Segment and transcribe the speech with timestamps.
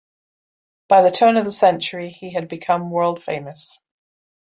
[0.87, 3.77] By the turn of the century, he had become world-famous.